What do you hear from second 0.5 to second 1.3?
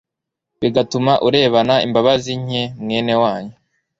bigatuma